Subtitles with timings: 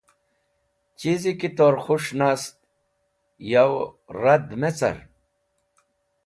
[0.97, 2.55] Chizi ki tor k̃hus̃h nast
[3.51, 3.65] yo
[4.21, 4.97] rad me car.